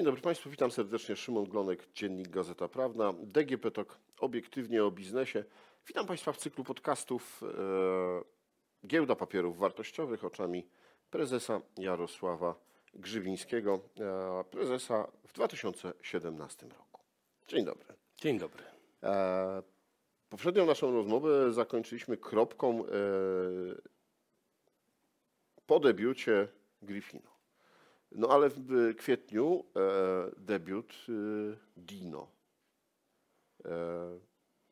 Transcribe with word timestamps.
Dzień 0.00 0.04
dobry 0.04 0.20
Państwu, 0.20 0.50
witam 0.50 0.70
serdecznie. 0.70 1.16
Szymon 1.16 1.44
Glonek, 1.44 1.88
Dziennik 1.94 2.28
Gazeta 2.28 2.68
Prawna. 2.68 3.14
DGP 3.22 3.70
TOK, 3.70 3.98
obiektywnie 4.18 4.84
o 4.84 4.90
biznesie. 4.90 5.44
Witam 5.88 6.06
Państwa 6.06 6.32
w 6.32 6.36
cyklu 6.36 6.64
podcastów 6.64 7.42
e, 7.42 8.86
Giełda 8.86 9.16
Papierów 9.16 9.58
Wartościowych 9.58 10.24
oczami 10.24 10.68
prezesa 11.10 11.60
Jarosława 11.78 12.54
Grzywińskiego, 12.94 13.80
e, 14.00 14.44
prezesa 14.44 15.08
w 15.28 15.32
2017 15.32 16.66
roku. 16.68 17.00
Dzień 17.48 17.64
dobry. 17.64 17.94
Dzień 18.16 18.38
dobry. 18.38 18.64
E, 19.02 19.62
poprzednią 20.28 20.66
naszą 20.66 20.92
rozmowę 20.92 21.52
zakończyliśmy 21.52 22.16
kropką 22.16 22.84
e, 22.84 22.90
po 25.66 25.80
debiucie 25.80 26.48
Griffinu. 26.82 27.29
No 28.12 28.28
ale 28.28 28.48
w 28.48 28.94
kwietniu 28.96 29.64
e, 29.76 29.80
debiut 30.36 30.92
e, 31.08 31.12
Dino. 31.76 32.26
E, 33.64 33.70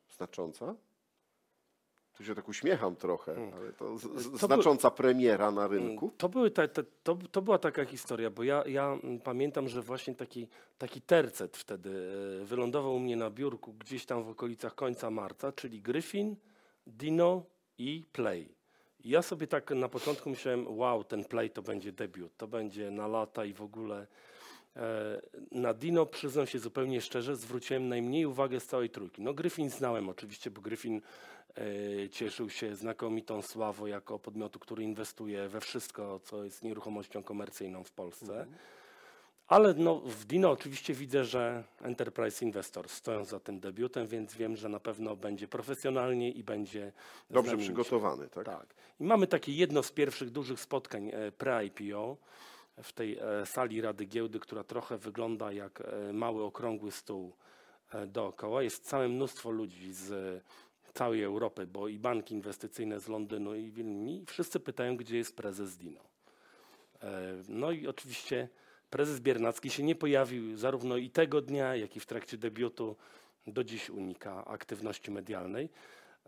znacząca? 0.09 0.75
Tu 2.13 2.23
się 2.23 2.35
tak 2.35 2.49
uśmiecham 2.49 2.95
trochę, 2.95 3.51
ale 3.53 3.73
to, 3.73 3.85
To 4.39 4.47
znacząca 4.47 4.91
premiera 4.91 5.51
na 5.51 5.67
rynku. 5.67 6.13
To, 6.17 6.29
były 6.29 6.51
to, 7.03 7.17
to 7.31 7.41
była 7.41 7.57
taka 7.57 7.85
historia, 7.85 8.29
bo 8.29 8.43
ja, 8.43 8.63
ja 8.67 8.99
mm, 9.03 9.19
pamiętam, 9.19 9.67
że 9.67 9.81
właśnie 9.81 10.15
taki, 10.15 10.47
taki 10.77 11.01
tercet 11.01 11.57
wtedy 11.57 12.11
e, 12.41 12.45
wylądował 12.45 12.95
u 12.95 12.99
mnie 12.99 13.15
na 13.15 13.29
biurku 13.29 13.73
gdzieś 13.73 14.05
tam 14.05 14.23
w 14.23 14.29
okolicach 14.29 14.75
końca 14.75 15.11
marca, 15.11 15.51
czyli 15.51 15.81
Gryfin, 15.81 16.35
Dino 16.87 17.43
i 17.77 18.05
Play. 18.11 18.58
Ja 19.05 19.21
sobie 19.21 19.47
tak 19.47 19.71
na 19.71 19.89
początku 19.89 20.29
myślałem, 20.29 20.77
wow, 20.77 21.03
ten 21.03 21.25
Play 21.25 21.49
to 21.49 21.61
będzie 21.61 21.91
debiut, 21.91 22.37
to 22.37 22.47
będzie 22.47 22.91
na 22.91 23.07
lata 23.07 23.45
i 23.45 23.53
w 23.53 23.61
ogóle. 23.61 24.07
E, 24.75 25.21
Na 25.51 25.73
Dino, 25.73 26.05
przyznam 26.05 26.47
się 26.47 26.59
zupełnie 26.59 27.01
szczerze, 27.01 27.35
zwróciłem 27.35 27.89
najmniej 27.89 28.25
uwagę 28.25 28.59
z 28.59 28.65
całej 28.65 28.89
trójki. 28.89 29.21
No 29.21 29.33
Gryfin 29.33 29.69
znałem 29.69 30.09
oczywiście, 30.09 30.51
bo 30.51 30.61
Gryfin 30.61 31.01
e, 31.57 32.09
cieszył 32.09 32.49
się 32.49 32.75
znakomitą 32.75 33.41
sławą 33.41 33.85
jako 33.85 34.19
podmiotu, 34.19 34.59
który 34.59 34.83
inwestuje 34.83 35.49
we 35.49 35.61
wszystko, 35.61 36.19
co 36.23 36.43
jest 36.43 36.63
nieruchomością 36.63 37.23
komercyjną 37.23 37.83
w 37.83 37.91
Polsce. 37.91 38.45
Ale 39.49 39.73
no, 39.73 39.95
w 39.95 40.25
Dino 40.25 40.51
oczywiście 40.51 40.93
widzę, 40.93 41.25
że 41.25 41.63
Enterprise 41.81 42.45
Investors 42.45 42.93
stoją 42.93 43.25
za 43.25 43.39
tym 43.39 43.59
debiutem, 43.59 44.07
więc 44.07 44.35
wiem, 44.35 44.55
że 44.55 44.69
na 44.69 44.79
pewno 44.79 45.15
będzie 45.15 45.47
profesjonalnie 45.47 46.31
i 46.31 46.43
będzie 46.43 46.91
Dobrze 47.29 47.49
znamienicie. 47.49 47.73
przygotowany, 47.73 48.27
tak? 48.27 48.45
Tak. 48.45 48.75
I 48.99 49.03
mamy 49.03 49.27
takie 49.27 49.51
jedno 49.51 49.83
z 49.83 49.91
pierwszych 49.91 50.29
dużych 50.29 50.59
spotkań 50.59 51.09
e, 51.13 51.31
pre-IPO 51.31 52.15
w 52.83 52.93
tej 52.93 53.17
e, 53.17 53.45
sali 53.45 53.81
Rady 53.81 54.05
Giełdy, 54.05 54.39
która 54.39 54.63
trochę 54.63 54.97
wygląda 54.97 55.51
jak 55.51 55.81
e, 55.81 56.13
mały 56.13 56.43
okrągły 56.43 56.91
stół 56.91 57.33
dookoła. 58.07 58.63
Jest 58.63 58.85
całe 58.85 59.07
mnóstwo 59.07 59.51
ludzi 59.51 59.93
z 59.93 60.41
całej 60.93 61.23
Europy, 61.23 61.67
bo 61.67 61.87
i 61.87 61.99
banki 61.99 62.33
inwestycyjne 62.33 62.99
z 62.99 63.07
Londynu 63.07 63.55
i 63.55 63.71
Wilni. 63.71 64.25
Wszyscy 64.25 64.59
pytają, 64.59 64.97
gdzie 64.97 65.17
jest 65.17 65.35
prezes 65.35 65.77
Dino. 65.77 66.01
No 67.47 67.71
i 67.71 67.87
oczywiście 67.87 68.49
prezes 68.89 69.19
Biernacki 69.19 69.69
się 69.69 69.83
nie 69.83 69.95
pojawił 69.95 70.57
zarówno 70.57 70.97
i 70.97 71.09
tego 71.09 71.41
dnia, 71.41 71.75
jak 71.75 71.95
i 71.95 71.99
w 71.99 72.05
trakcie 72.05 72.37
debiutu. 72.37 72.95
Do 73.47 73.63
dziś 73.63 73.89
unika 73.89 74.45
aktywności 74.45 75.11
medialnej. 75.11 75.69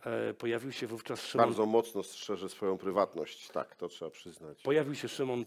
E, 0.05 0.33
Pojawił 0.33 0.71
się 0.71 0.87
wówczas 0.87 1.21
Szymon 1.21 1.47
Bardzo 1.47 1.65
mocno 1.65 2.03
strzeże 2.03 2.49
swoją 2.49 2.77
prywatność, 2.77 3.49
tak, 3.49 3.75
to 3.75 3.87
trzeba 3.87 4.11
przyznać. 4.11 4.61
Pojawił 4.61 4.95
się 4.95 5.07
Szymon 5.07 5.41
e, 5.41 5.45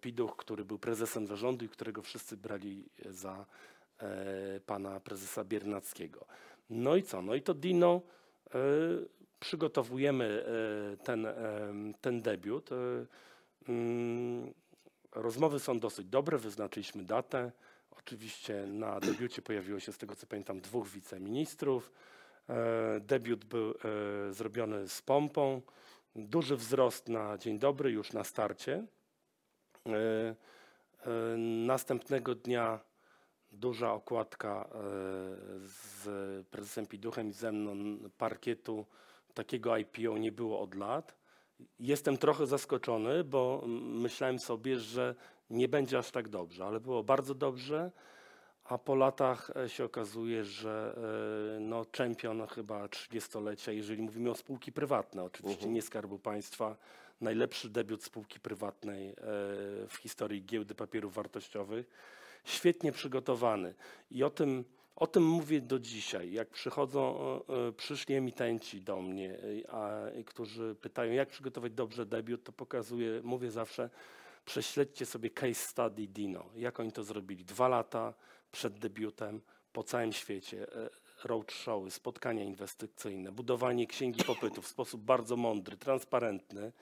Piduch, 0.00 0.36
który 0.36 0.64
był 0.64 0.78
prezesem 0.78 1.26
zarządu 1.26 1.64
i 1.64 1.68
którego 1.68 2.02
wszyscy 2.02 2.36
brali 2.36 2.88
za 3.10 3.46
e, 3.98 4.60
pana 4.66 5.00
prezesa 5.00 5.44
Biernackiego. 5.44 6.26
No 6.70 6.96
i 6.96 7.02
co? 7.02 7.22
No 7.22 7.34
i 7.34 7.42
to 7.42 7.54
Dino 7.54 8.00
przygotowujemy 9.40 10.44
ten, 11.04 11.26
ten 12.00 12.22
debiut. 12.22 12.70
Rozmowy 15.12 15.60
są 15.60 15.78
dosyć 15.78 16.06
dobre, 16.06 16.38
wyznaczyliśmy 16.38 17.04
datę. 17.04 17.52
Oczywiście 17.90 18.66
na 18.66 19.00
debiucie 19.00 19.42
pojawiło 19.42 19.80
się 19.80 19.92
z 19.92 19.98
tego 19.98 20.16
co 20.16 20.26
pamiętam 20.26 20.60
dwóch 20.60 20.88
wiceministrów. 20.88 21.92
E, 22.48 23.00
Debiut 23.00 23.44
był 23.44 23.70
e, 23.70 24.32
zrobiony 24.32 24.88
z 24.88 25.02
pompą. 25.02 25.62
Duży 26.16 26.56
wzrost 26.56 27.08
na 27.08 27.38
dzień 27.38 27.58
dobry 27.58 27.90
już 27.90 28.12
na 28.12 28.24
starcie. 28.24 28.84
E, 29.86 30.34
Następnego 31.66 32.34
dnia 32.34 32.80
duża 33.52 33.92
okładka 33.92 34.68
z 35.58 36.46
prezesem 36.46 36.86
Piduchem 36.86 37.28
i 37.28 37.32
ze 37.32 37.52
mną 37.52 37.98
parkietu. 38.18 38.86
Takiego 39.34 39.76
IPO 39.76 40.18
nie 40.18 40.32
było 40.32 40.60
od 40.60 40.74
lat. 40.74 41.14
Jestem 41.80 42.18
trochę 42.18 42.46
zaskoczony, 42.46 43.24
bo 43.24 43.62
myślałem 43.82 44.38
sobie, 44.38 44.78
że 44.78 45.14
nie 45.50 45.68
będzie 45.68 45.98
aż 45.98 46.10
tak 46.10 46.28
dobrze, 46.28 46.64
ale 46.64 46.80
było 46.80 47.02
bardzo 47.02 47.34
dobrze. 47.34 47.90
A 48.64 48.78
po 48.78 48.94
latach 48.94 49.50
e, 49.56 49.68
się 49.68 49.84
okazuje, 49.84 50.44
że 50.44 50.94
e, 51.56 51.60
no, 51.60 51.84
czempion 51.84 52.46
chyba 52.46 52.86
30-lecia, 52.86 53.72
jeżeli 53.72 54.02
mówimy 54.02 54.30
o 54.30 54.34
spółki 54.34 54.72
prywatne, 54.72 55.24
oczywiście 55.24 55.66
nie 55.68 55.82
Skarbu 55.82 56.18
Państwa, 56.18 56.76
najlepszy 57.20 57.70
debiut 57.70 58.04
spółki 58.04 58.40
prywatnej 58.40 59.10
e, 59.10 59.14
w 59.88 59.96
historii 60.00 60.44
giełdy 60.44 60.74
papierów 60.74 61.14
wartościowych, 61.14 61.86
świetnie 62.44 62.92
przygotowany. 62.92 63.74
I 64.10 64.24
o 64.24 64.30
tym, 64.30 64.64
o 64.96 65.06
tym 65.06 65.22
mówię 65.26 65.60
do 65.60 65.78
dzisiaj. 65.78 66.32
Jak 66.32 66.50
przychodzą, 66.50 67.18
e, 67.48 67.68
e, 67.68 67.72
przyszli 67.72 68.14
emitenci 68.14 68.80
do 68.80 69.02
mnie, 69.02 69.38
e, 69.64 69.70
a, 69.70 70.00
którzy 70.26 70.74
pytają, 70.80 71.12
jak 71.12 71.28
przygotować 71.28 71.72
dobrze 71.72 72.06
debiut, 72.06 72.44
to 72.44 72.52
pokazuję, 72.52 73.20
mówię 73.24 73.50
zawsze, 73.50 73.90
prześledźcie 74.44 75.06
sobie 75.06 75.30
case 75.30 75.54
study 75.54 76.06
Dino. 76.06 76.44
Jak 76.56 76.80
oni 76.80 76.92
to 76.92 77.04
zrobili? 77.04 77.44
Dwa 77.44 77.68
lata 77.68 78.14
przed 78.52 78.78
debiutem 78.78 79.40
po 79.72 79.82
całym 79.82 80.12
świecie. 80.12 80.66
Roadshowy, 81.24 81.90
spotkania 81.90 82.44
inwestycyjne, 82.44 83.32
budowanie 83.32 83.86
księgi 83.86 84.24
popytu 84.24 84.62
w 84.62 84.68
sposób 84.68 85.00
bardzo 85.00 85.36
mądry, 85.36 85.76
transparentny, 85.76 86.72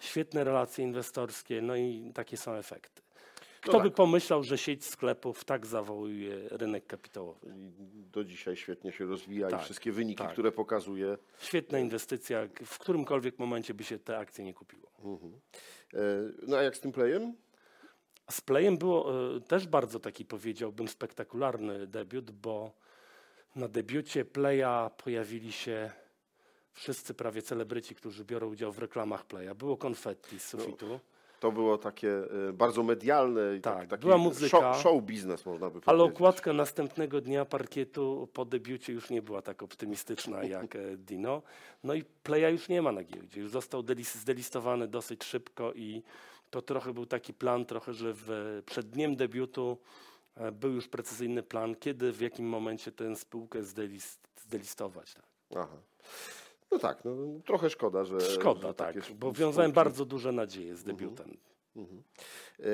świetne 0.00 0.44
relacje 0.44 0.84
inwestorskie, 0.84 1.62
no 1.62 1.76
i 1.76 2.12
takie 2.14 2.36
są 2.36 2.52
efekty. 2.52 3.02
Kto 3.62 3.72
tak. 3.72 3.82
by 3.82 3.90
pomyślał, 3.90 4.44
że 4.44 4.58
sieć 4.58 4.84
sklepów 4.84 5.44
tak 5.44 5.66
zawołuje 5.66 6.48
rynek 6.50 6.86
kapitałowy? 6.86 7.54
Do 8.12 8.24
dzisiaj 8.24 8.56
świetnie 8.56 8.92
się 8.92 9.04
rozwija 9.04 9.48
Tak, 9.48 9.60
i 9.60 9.64
wszystkie 9.64 9.92
wyniki, 9.92 10.18
tak. 10.22 10.32
które 10.32 10.52
pokazuje. 10.52 11.18
Świetna 11.38 11.78
inwestycja, 11.78 12.48
w 12.64 12.78
którymkolwiek 12.78 13.38
momencie 13.38 13.74
by 13.74 13.84
się 13.84 13.98
te 13.98 14.18
akcje 14.18 14.44
nie 14.44 14.54
kupiło. 14.54 14.90
E, 15.94 15.98
No 16.46 16.56
a 16.56 16.62
jak 16.62 16.76
z 16.76 16.80
tym 16.80 16.92
playem? 16.92 17.34
Z 18.30 18.40
Playem 18.40 18.78
było 18.78 19.12
e, 19.36 19.40
też 19.40 19.66
bardzo 19.66 20.00
taki, 20.00 20.24
powiedziałbym, 20.24 20.88
spektakularny 20.88 21.86
debiut, 21.86 22.30
bo 22.30 22.72
na 23.56 23.68
debiucie 23.68 24.24
Playa 24.24 24.90
pojawili 25.04 25.52
się 25.52 25.90
wszyscy 26.72 27.14
prawie 27.14 27.42
celebryci, 27.42 27.94
którzy 27.94 28.24
biorą 28.24 28.48
udział 28.48 28.72
w 28.72 28.78
reklamach 28.78 29.26
Playa. 29.26 29.54
Było 29.54 29.76
konfetti 29.76 30.38
z 30.38 30.44
sufitu, 30.44 31.00
To 31.42 31.52
było 31.52 31.78
takie 31.78 32.08
e, 32.48 32.52
bardzo 32.52 32.82
medialne 32.82 33.56
i 33.56 33.60
Tak, 33.60 33.78
tak, 33.78 33.88
taki 33.88 34.02
była 34.02 34.18
muzyka. 34.18 34.48
show, 34.74 34.82
show 34.82 35.02
biznes, 35.02 35.46
można 35.46 35.70
by 35.70 35.80
ale 35.86 35.98
powiedzieć. 35.98 36.16
okładka 36.16 36.52
następnego 36.52 37.20
dnia 37.20 37.44
parkietu 37.44 38.28
po 38.32 38.44
debiucie 38.44 38.92
już 38.92 39.10
nie 39.10 39.22
była 39.22 39.42
tak 39.42 39.62
optymistyczna 39.62 40.44
jak 40.44 40.76
e, 40.76 40.96
Dino. 40.96 41.42
No 41.84 41.94
i 41.94 42.04
Playa 42.22 42.48
już 42.52 42.68
nie 42.68 42.82
ma 42.82 42.92
na 42.92 43.04
giełdzie, 43.04 43.40
już 43.40 43.50
został 43.50 43.82
delis- 43.82 44.16
zdelistowany 44.16 44.88
dosyć 44.88 45.24
szybko 45.24 45.72
i 45.72 46.02
to 46.50 46.62
trochę 46.62 46.92
był 46.94 47.06
taki 47.06 47.34
plan, 47.34 47.64
trochę, 47.64 47.92
że 47.94 48.12
w, 48.16 48.62
przed 48.66 48.90
dniem 48.90 49.16
debiutu 49.16 49.78
e, 50.36 50.52
był 50.52 50.72
już 50.72 50.88
precyzyjny 50.88 51.42
plan, 51.42 51.74
kiedy, 51.74 52.12
w 52.12 52.20
jakim 52.20 52.48
momencie 52.48 52.92
tę 52.92 53.16
spółkę 53.16 53.62
zdelist, 53.62 54.20
zdelistować. 54.40 55.14
Tak. 55.14 55.24
Aha. 55.56 55.76
No 56.72 56.78
tak, 56.78 57.04
no, 57.04 57.12
trochę 57.44 57.70
szkoda, 57.70 58.04
że. 58.04 58.20
Szkoda, 58.20 58.68
że 58.68 58.74
tak, 58.74 58.94
takie 58.94 59.14
bo 59.14 59.32
wiążałem 59.32 59.72
bardzo 59.72 60.04
duże 60.04 60.32
nadzieje 60.32 60.76
z 60.76 60.84
debiutem. 60.84 61.36
E, 62.60 62.64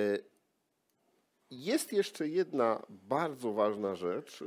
Jest 1.51 1.93
jeszcze 1.93 2.29
jedna 2.29 2.87
bardzo 2.89 3.53
ważna 3.53 3.95
rzecz, 3.95 4.43
e, 4.43 4.47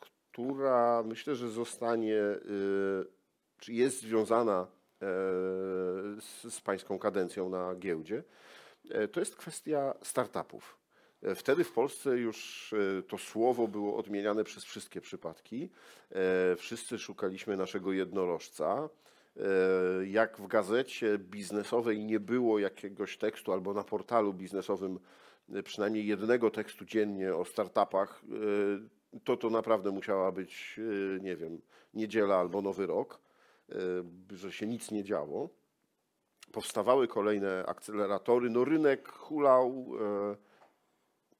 która 0.00 1.02
myślę, 1.02 1.34
że 1.34 1.50
zostanie, 1.50 2.20
e, 2.20 2.38
czy 3.58 3.72
jest 3.72 4.00
związana 4.00 4.66
z, 6.20 6.54
z 6.54 6.60
pańską 6.60 6.98
kadencją 6.98 7.48
na 7.48 7.74
giełdzie. 7.74 8.24
To 9.12 9.20
jest 9.20 9.36
kwestia 9.36 9.94
startupów. 10.02 10.78
Wtedy 11.34 11.64
w 11.64 11.72
Polsce 11.72 12.18
już 12.18 12.72
e, 12.98 13.02
to 13.02 13.18
słowo 13.18 13.68
było 13.68 13.96
odmieniane 13.96 14.44
przez 14.44 14.64
wszystkie 14.64 15.00
przypadki. 15.00 15.70
E, 16.10 16.56
Wszyscy 16.56 16.98
szukaliśmy 16.98 17.56
naszego 17.56 17.92
jednorożca. 17.92 18.88
E, 19.36 19.40
Jak 20.06 20.38
w 20.38 20.46
gazecie 20.46 21.18
biznesowej 21.18 22.04
nie 22.04 22.20
było 22.20 22.58
jakiegoś 22.58 23.18
tekstu 23.18 23.52
albo 23.52 23.74
na 23.74 23.84
portalu 23.84 24.32
biznesowym 24.32 24.98
przynajmniej 25.64 26.06
jednego 26.06 26.50
tekstu 26.50 26.84
dziennie 26.84 27.34
o 27.36 27.44
startupach, 27.44 28.22
to 29.24 29.36
to 29.36 29.50
naprawdę 29.50 29.90
musiała 29.90 30.32
być, 30.32 30.80
nie 31.20 31.36
wiem, 31.36 31.60
niedziela 31.94 32.36
albo 32.36 32.62
nowy 32.62 32.86
rok, 32.86 33.20
że 34.30 34.52
się 34.52 34.66
nic 34.66 34.90
nie 34.90 35.04
działo. 35.04 35.48
Powstawały 36.52 37.08
kolejne 37.08 37.66
akceleratory, 37.66 38.50
no 38.50 38.64
rynek 38.64 39.08
hulał 39.08 39.92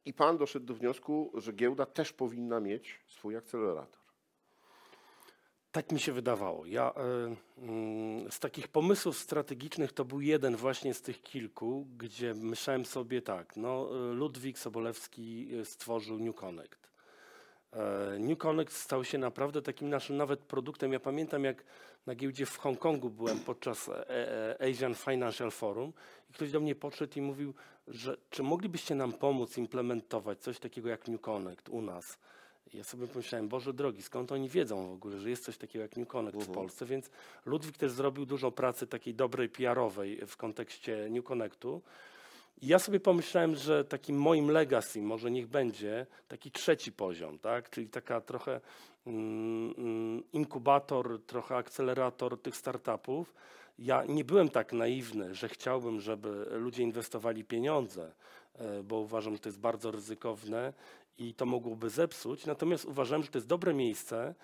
i 0.05 0.13
pan 0.13 0.39
doszedł 0.39 0.67
do 0.67 0.75
wniosku, 0.75 1.33
że 1.35 1.53
giełda 1.53 1.87
też 1.87 2.13
powinna 2.13 2.61
mieć 2.61 3.01
swój 3.07 3.37
akcelerator. 3.37 4.05
Tak 5.73 5.93
mi 5.93 6.01
się 6.01 6.13
wydawało. 6.13 6.67
Ja 6.67 6.93
e, 6.95 7.37
mm, 7.59 8.31
z 8.31 8.41
takich 8.41 8.69
pomysłów 8.69 9.19
strategicznych 9.19 9.93
to 9.93 10.05
był 10.05 10.21
jeden 10.21 10.57
właśnie 10.57 10.95
z 10.95 11.03
tych 11.03 11.23
kilku, 11.23 11.87
gdzie 11.99 12.35
myślałem 12.35 12.85
sobie 12.85 13.23
tak, 13.23 13.57
no 13.57 13.89
e, 13.91 14.15
Ludwik 14.15 14.59
Sobolewski 14.59 15.49
e, 15.61 15.65
stworzył 15.65 16.19
New 16.19 16.35
Connect. 16.35 16.85
New 18.19 18.39
Connect 18.39 18.73
stał 18.73 19.05
się 19.05 19.19
naprawdę 19.19 19.63
takim 19.63 19.89
naszym 19.89 20.17
nawet 20.17 20.41
produktem. 20.41 20.93
Ja 20.93 21.01
pamiętam 21.01 21.45
jak 21.45 21.65
na 22.07 22.15
giełdzie 22.15 22.47
w 22.47 22.59
Hongkongu 22.59 23.11
byłem 23.11 23.41
podczas 23.41 23.89
e, 23.89 24.11
e, 24.61 24.71
Asian 24.71 24.95
Financial 24.95 25.51
Forum 25.51 25.93
i 26.31 26.33
ktoś 26.33 26.51
do 26.51 26.61
mnie 26.61 26.75
podszedł 26.75 27.19
i 27.19 27.23
mówił, 27.23 27.55
że 27.89 28.17
czy 28.31 28.43
moglibyście 28.43 28.95
nam 28.95 29.13
pomóc 29.13 29.59
implementować 29.59 30.39
coś 30.39 30.59
takiego 30.59 30.89
jak 30.89 31.09
New 31.09 31.21
Connect 31.21 31.69
u 31.69 31.83
nas. 31.83 32.19
Ja 32.75 32.85
sobie 32.85 33.07
pomyślałem, 33.07 33.49
Boże 33.49 33.73
drogi, 33.73 34.03
skąd 34.03 34.33
oni 34.33 34.49
wiedzą 34.49 34.89
w 34.89 34.93
ogóle, 34.93 35.19
że 35.19 35.31
jest 35.31 35.45
coś 35.45 35.59
takiego 35.59 35.83
jak 35.83 35.97
New 35.97 36.09
Connect 36.09 36.39
w 36.39 36.51
Polsce, 36.51 36.87
więc 36.87 37.11
Ludwik 37.47 37.79
też 37.79 37.93
zrobił 37.93 38.27
dużo 38.27 38.53
pracy 38.53 38.87
takiej 38.87 39.15
dobrej 39.15 39.49
PR-owej 39.49 40.27
w 40.27 40.37
kontekście 40.37 41.09
New 41.11 41.25
Connectu. 41.25 41.83
I 42.63 42.67
ja 42.67 42.79
sobie 42.79 43.01
pomyślałem, 43.01 43.57
że 43.57 43.85
takim 43.85 44.19
moim 44.19 44.51
legacy 44.51 45.03
może 45.03 45.31
niech 45.31 45.47
będzie 45.47 46.07
taki 46.29 46.51
trzeci 46.51 46.93
poziom, 46.93 47.39
tak? 47.39 47.71
czyli 47.71 47.89
taka 47.89 48.21
trochę 48.21 48.61
inkubator, 50.33 51.21
trochę 51.27 51.57
akcelerator 51.57 52.43
tych 52.43 52.57
startupów. 52.57 53.35
Ja 53.79 54.05
nie 54.05 54.25
byłem 54.25 54.49
tak 54.49 54.73
naiwny, 54.73 55.35
że 55.35 55.49
chciałbym, 55.49 56.01
żeby 56.01 56.47
ludzie 56.51 56.83
inwestowali 56.83 57.45
pieniądze, 57.45 58.13
e, 58.55 58.83
bo 58.83 58.99
uważam, 58.99 59.33
że 59.35 59.39
to 59.39 59.49
jest 59.49 59.61
bardzo 59.61 59.91
ryzykowne 59.91 60.73
i 61.19 61.35
to 61.35 61.47
mogłoby 61.47 61.91
zepsuć. 61.91 62.47
Natomiast 62.47 62.85
uważam, 62.85 63.23
że 63.23 63.29
to 63.31 63.39
jest 63.39 63.49
dobre 63.49 63.75
miejsce. 63.75 64.35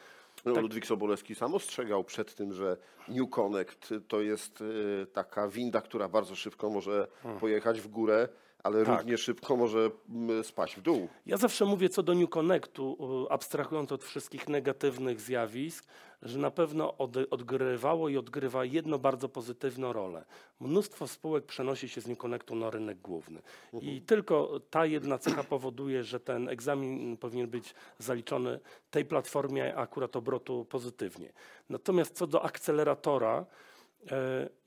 No, 0.45 0.53
Tak. 0.53 0.63
Ludwik 0.63 0.87
Sobolewski 0.87 1.35
sam 1.35 1.55
ostrzegał 1.55 2.05
przed 2.05 2.35
tym, 2.35 2.53
że 2.53 2.77
New 3.09 3.31
Connect 3.31 3.95
to 4.09 4.21
jest 4.21 4.61
y, 4.61 5.07
taka 5.13 5.49
winda, 5.49 5.81
która 5.81 6.09
bardzo 6.09 6.35
szybko 6.37 6.71
może 6.71 7.09
pojechać 7.41 7.81
w 7.81 7.89
górę, 7.89 8.29
ale 8.63 8.85
Tak. 8.85 8.99
równie 8.99 9.19
szybko 9.19 9.57
może 9.57 9.91
mm, 10.11 10.45
spaść 10.45 10.77
w 10.77 10.81
dół. 10.83 11.09
Ja 11.27 11.37
zawsze 11.37 11.65
mówię 11.65 11.89
co 11.89 12.03
do 12.03 12.15
New 12.15 12.31
Connectu, 12.31 12.97
abstrahując 13.31 13.93
od 13.93 14.05
wszystkich 14.05 14.49
negatywnych 14.49 15.21
zjawisk, 15.21 15.87
że 16.23 16.39
na 16.39 16.51
pewno 16.51 16.97
od, 16.97 17.17
odgrywało 17.31 18.09
i 18.09 18.17
odgrywa 18.17 18.65
jedno 18.65 18.99
bardzo 18.99 19.29
pozytywną 19.29 19.93
rolę. 19.93 20.25
Mnóstwo 20.61 21.09
spółek 21.09 21.45
przenosi 21.45 21.89
się 21.89 22.01
z 22.01 22.07
New 22.07 22.19
Connectu 22.19 22.55
na 22.55 22.71
rynek 22.71 22.99
główny. 23.01 23.43
I 23.81 24.03
tylko 24.03 24.61
ta 24.71 24.87
jedna 24.87 25.19
cecha 25.19 25.45
powoduje, 25.45 26.05
że 26.05 26.21
ten 26.21 26.49
egzamin 26.49 27.17
powinien 27.17 27.49
być 27.49 27.75
zaliczony 27.99 28.61
tej 28.91 29.05
platformie 29.05 29.77
akurat 29.77 30.17
obrotu 30.17 30.65
pozytywnie. 30.65 31.33
Natomiast 31.69 32.17
co 32.17 32.27
do 32.27 32.43
akceleratora, 32.43 33.47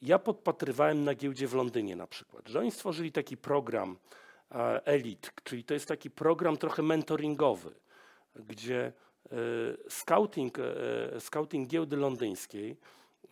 Ja 0.01 0.19
podpatrywałem 0.19 1.03
na 1.03 1.15
giełdzie 1.15 1.47
w 1.47 1.53
Londynie 1.53 1.95
na 1.95 2.07
przykład, 2.07 2.49
że 2.49 2.59
oni 2.59 2.71
stworzyli 2.71 3.11
taki 3.11 3.37
program 3.37 3.97
e, 4.51 4.85
Elite, 4.85 5.29
czyli 5.43 5.63
to 5.63 5.73
jest 5.73 5.87
taki 5.87 6.11
program 6.11 6.57
trochę 6.57 6.81
mentoringowy, 6.81 7.71
gdzie 8.35 8.93
e, 9.25 9.35
scouting, 9.89 10.59
e, 10.59 10.63
scouting 11.19 11.69
giełdy 11.69 11.97
londyńskiej 11.97 12.77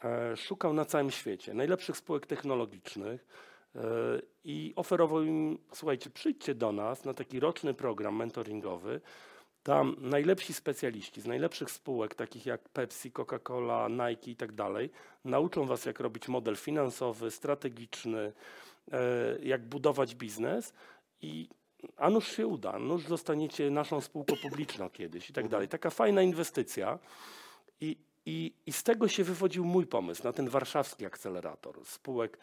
e, 0.03 0.37
szukał 0.37 0.73
na 0.73 0.85
całym 0.85 1.11
świecie 1.11 1.53
najlepszych 1.53 1.97
spółek 1.97 2.27
technologicznych 2.27 3.25
e, 3.75 3.79
i 4.43 4.73
oferował 4.75 5.23
im, 5.23 5.57
słuchajcie, 5.73 6.09
przyjdźcie 6.09 6.55
do 6.55 6.71
nas 6.71 7.05
na 7.05 7.13
taki 7.13 7.39
roczny 7.39 7.73
program 7.73 8.15
mentoringowy, 8.15 9.01
tam 9.63 9.95
najlepsi 9.99 10.53
specjaliści 10.53 11.21
z 11.21 11.25
najlepszych 11.25 11.71
spółek, 11.71 12.15
takich 12.15 12.45
jak 12.45 12.69
Pepsi, 12.69 13.11
Coca-Cola, 13.11 13.89
Nike 13.89 14.31
i 14.31 14.35
tak 14.35 14.51
dalej, 14.51 14.89
nauczą 15.25 15.65
Was, 15.65 15.85
jak 15.85 15.99
robić 15.99 16.27
model 16.27 16.55
finansowy, 16.55 17.31
strategiczny, 17.31 18.33
e, 18.91 18.99
jak 19.43 19.65
budować 19.65 20.15
biznes 20.15 20.73
i 21.21 21.49
a 21.97 22.09
nuż 22.09 22.27
się 22.27 22.47
uda, 22.47 22.79
nuż 22.79 23.07
zostaniecie 23.07 23.71
naszą 23.71 24.01
spółką 24.01 24.35
publiczną 24.41 24.89
kiedyś 24.89 25.29
i 25.29 25.33
tak 25.33 25.47
dalej. 25.47 25.67
Taka 25.67 25.89
fajna 25.89 26.21
inwestycja. 26.21 26.99
I, 27.81 27.97
i, 28.25 28.53
I 28.65 28.73
z 28.73 28.83
tego 28.83 29.07
się 29.07 29.23
wywodził 29.23 29.65
mój 29.65 29.87
pomysł 29.87 30.23
na 30.23 30.33
ten 30.33 30.49
warszawski 30.49 31.05
akcelerator 31.05 31.85
spółek. 31.85 32.37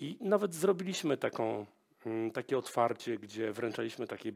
I 0.00 0.16
nawet 0.20 0.54
zrobiliśmy 0.54 1.16
taką, 1.16 1.66
mm, 2.06 2.30
takie 2.30 2.58
otwarcie, 2.58 3.18
gdzie 3.18 3.52
wręczaliśmy 3.52 4.06
takie 4.06 4.32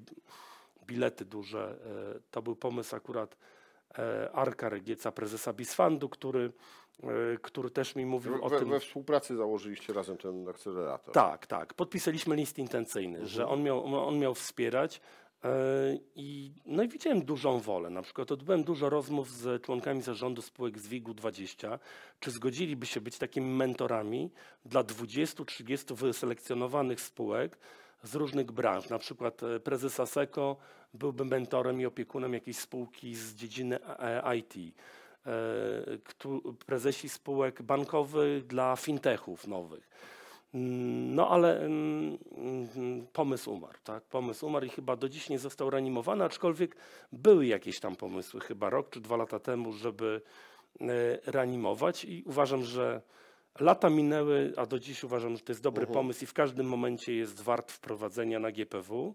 bilety 0.88 1.25
duże. 1.25 1.79
E, 2.17 2.20
To 2.31 2.43
był 2.43 2.56
pomysł 2.56 2.96
akurat 2.96 3.37
e, 3.99 4.31
Arka 4.32 4.69
Regieca, 4.69 5.12
prezesa 5.12 5.52
Bisfandu, 5.52 6.08
który, 6.08 6.52
e, 7.02 7.08
który 7.43 7.70
też 7.70 7.96
mi 7.96 8.06
mówił 8.06 8.44
o 8.44 8.49
We, 8.49 8.58
tym. 8.58 8.69
we 8.70 8.81
współpracy 8.81 9.37
założyliście 9.37 9.93
razem 9.93 10.17
ten 10.17 10.49
akcelerator. 10.49 11.14
Tak, 11.14 11.46
tak. 11.46 11.75
Podpisaliśmy 11.75 12.37
list 12.37 12.58
intencyjny, 12.58 13.26
że 13.26 13.46
on 13.49 13.62
miał, 13.62 14.08
on 14.08 14.19
miał 14.19 14.35
wspierać. 14.35 15.00
I, 16.14 16.52
no 16.67 16.82
i 16.82 16.88
widziałem 16.88 17.25
dużą 17.25 17.61
wolę. 17.61 17.90
Na 17.90 18.02
przykład 18.02 18.32
odbyłem 18.32 18.64
dużo 18.64 18.90
rozmów 18.90 19.31
z 19.31 19.62
członkami 19.62 20.02
zarządu 20.02 20.43
spółek 20.43 20.79
z 20.79 20.88
WIG-20, 20.88 21.79
czy 22.20 22.31
zgodziliby 22.31 22.87
się 22.87 23.00
być 23.00 23.19
takimi 23.19 23.50
mentorami 23.50 24.31
dla 24.64 24.85
20-30 24.85 25.94
wyselekcjonowanych 25.94 27.00
spółek 27.00 27.58
z 28.03 28.15
różnych 28.15 28.53
branż. 28.53 28.89
Na 28.89 28.99
przykład 28.99 29.43
e, 29.43 29.61
prezes 29.61 30.00
ASECO 30.00 30.56
byłby 30.95 31.25
mentorem 31.25 31.81
i 31.81 31.87
opiekunem 31.87 32.35
jakiejś 32.35 32.59
spółki 32.59 33.15
z 33.15 33.35
dziedziny 33.35 33.79
e, 33.99 34.37
IT. 34.37 34.55
E, 34.56 35.31
któ- 36.05 36.55
Prezesi 36.67 37.09
spółek 37.09 37.62
bankowych 37.62 38.47
dla 38.47 38.77
fintechów 38.77 39.47
nowych. 39.47 39.89
Mm, 40.55 41.15
No 41.15 41.29
ale 41.31 41.61
mm, 41.61 42.19
mm, 42.76 43.07
pomysł 43.12 43.52
umarł, 43.52 43.78
tak? 43.85 44.05
Pomysł 44.05 44.47
umarł 44.47 44.67
i 44.67 44.69
chyba 44.69 44.97
do 44.97 45.09
dziś 45.09 45.28
nie 45.31 45.38
został 45.38 45.71
reanimowany, 45.71 46.25
aczkolwiek 46.25 46.76
były 47.12 47.47
jakieś 47.47 47.81
tam 47.81 47.97
pomysły, 47.97 48.40
chyba 48.40 48.71
rok 48.71 48.90
czy 48.90 49.00
dwa 49.00 49.17
lata 49.17 49.38
temu, 49.38 49.73
żeby 49.73 50.21
reanimować 51.26 52.05
i 52.05 52.23
uważam, 52.26 52.64
że 52.64 53.02
lata 53.61 53.91
minęły, 53.91 54.53
a 54.57 54.67
do 54.67 54.79
dziś 54.79 55.05
uważam, 55.05 55.37
że 55.37 55.43
to 55.43 55.53
jest 55.53 55.62
dobry 55.62 55.87
pomysł 55.87 56.25
i 56.25 56.27
w 56.27 56.33
każdym 56.33 56.67
momencie 56.67 57.15
jest 57.15 57.41
wart 57.43 57.73
wprowadzenia 57.73 58.38
na 58.38 58.53
GPW, 58.53 59.15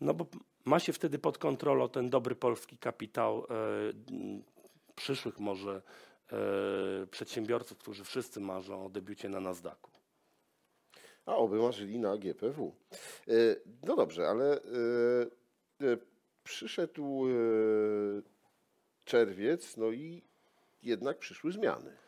no 0.00 0.14
bo 0.14 0.26
ma 0.64 0.78
się 0.78 0.92
wtedy 0.92 1.18
pod 1.18 1.38
kontrolą 1.38 1.88
ten 1.88 2.10
dobry 2.10 2.34
polski 2.34 2.78
kapitał 2.78 3.38
e, 3.38 3.44
przyszłych 4.94 5.38
może 5.40 5.82
e, 6.32 7.06
przedsiębiorców, 7.06 7.78
którzy 7.78 8.04
wszyscy 8.04 8.40
marzą 8.40 8.86
o 8.86 8.88
debiucie 8.88 9.28
na 9.28 9.40
Nasdaqu. 9.40 9.90
A 11.26 11.36
oby 11.36 11.58
marzyli 11.58 11.98
na 11.98 12.16
GPW. 12.16 12.74
E, 13.28 13.32
No 13.86 13.96
dobrze, 13.96 14.28
ale 14.28 14.54
e, 14.54 14.60
e, 15.86 15.96
przyszedł 16.44 17.26
e, 17.28 17.32
czerwiec, 19.04 19.76
no 19.76 19.90
i 19.90 20.22
jednak 20.82 21.18
przyszły 21.18 21.52
zmiany. 21.52 22.01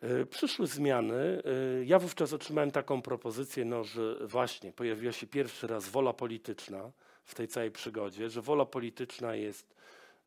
E, 0.00 0.26
Przyszły 0.26 0.66
zmiany. 0.66 1.42
E, 1.80 1.84
Ja 1.84 1.98
wówczas 1.98 2.32
otrzymałem 2.32 2.70
taką 2.70 3.02
propozycję, 3.02 3.64
no, 3.64 3.84
że 3.84 4.26
właśnie 4.26 4.72
pojawiła 4.72 5.12
się 5.12 5.26
pierwszy 5.26 5.66
raz 5.66 5.88
wola 5.88 6.12
polityczna 6.12 6.90
w 7.24 7.34
tej 7.34 7.48
całej 7.48 7.70
przygodzie, 7.70 8.30
że 8.30 8.42
wola 8.42 8.64
polityczna 8.64 9.34
jest, 9.34 9.74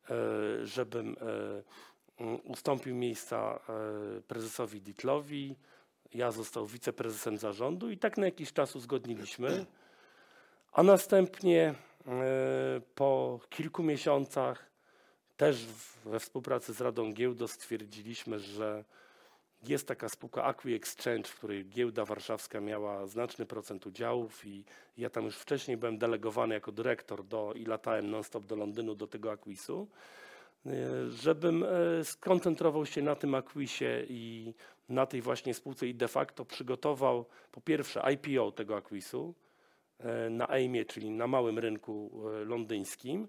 e, 0.09 0.15
żebym 0.65 1.15
ustąpił 2.43 2.95
miejsca 2.95 3.59
prezesowi 4.27 4.81
Ditlowi. 4.81 5.55
Ja 6.13 6.31
został 6.31 6.67
wiceprezesem 6.67 7.37
zarządu 7.37 7.91
i 7.91 7.97
tak 7.97 8.17
na 8.17 8.25
jakiś 8.25 8.53
czas 8.53 8.75
uzgodniliśmy. 8.75 9.65
A 10.71 10.83
następnie 10.83 11.73
po 12.95 13.39
kilku 13.49 13.83
miesiącach 13.83 14.65
też 15.37 15.65
we 16.05 16.19
współpracy 16.19 16.73
z 16.73 16.81
Radą 16.81 17.13
Giełdo 17.13 17.47
stwierdziliśmy, 17.47 18.39
że 18.39 18.83
jest 19.63 19.87
taka 19.87 20.09
spółka 20.09 20.43
Acqui 20.43 20.73
Exchange, 20.73 21.29
w 21.29 21.35
której 21.35 21.65
giełda 21.65 22.05
warszawska 22.05 22.61
miała 22.61 23.07
znaczny 23.07 23.45
procent 23.45 23.87
udziałów 23.87 24.45
i 24.45 24.63
ja 24.97 25.09
tam 25.09 25.25
już 25.25 25.37
wcześniej 25.37 25.77
byłem 25.77 25.97
delegowany 25.97 26.53
jako 26.53 26.71
dyrektor 26.71 27.25
do, 27.25 27.53
i 27.53 27.65
latałem 27.65 28.11
non-stop 28.11 28.45
do 28.45 28.55
Londynu 28.55 28.95
do 28.95 29.07
tego 29.07 29.31
Acquisu, 29.31 29.87
e, 30.65 30.71
żebym 31.09 31.63
e, 31.63 31.67
skoncentrował 32.03 32.85
się 32.85 33.01
na 33.01 33.15
tym 33.15 33.35
Acquisie 33.35 34.05
i 34.09 34.53
na 34.89 35.05
tej 35.05 35.21
właśnie 35.21 35.53
spółce 35.53 35.87
i 35.87 35.95
de 35.95 36.07
facto 36.07 36.45
przygotował 36.45 37.25
po 37.51 37.61
pierwsze 37.61 38.01
IPO 38.13 38.51
tego 38.51 38.77
Acquisu, 38.77 39.33
e, 39.99 40.29
na 40.29 40.49
AIM-ie, 40.49 40.85
czyli 40.85 41.09
na 41.09 41.27
małym 41.27 41.59
rynku 41.59 42.21
londyńskim. 42.45 43.27